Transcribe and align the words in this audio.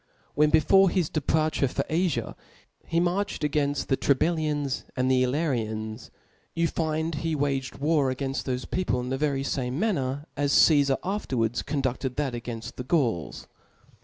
When 0.33 0.49
before 0.49 0.89
his 0.89 1.09
departure 1.09 1.67
for 1.67 1.83
Afia, 1.83 2.33
he 2.87 2.99
marched 2.99 3.43
againft 3.43 3.85
the 3.85 3.95
Tribal 3.95 4.35
Hans 4.37 4.83
and 4.95 5.11
Illyrians, 5.11 6.09
you 6.55 6.67
find 6.67 7.13
he 7.13 7.35
waged 7.35 7.77
war 7.77 8.11
(*) 8.11 8.11
againft 8.11 8.45
thofc 8.45 8.71
people 8.71 8.99
in 8.99 9.09
the 9.11 9.17
very(•) 9.19 9.43
SceAr 9.45 9.55
fame 9.55 9.77
manner 9.79 10.25
as 10.35 10.53
Caefar 10.53 10.97
afterwards 11.03 11.61
conduced 11.61 12.01
that 12.15 12.33
"j^S^^it. 12.33 12.41
againft 12.41 12.75
the 12.77 12.83
Gauls. 12.83 13.47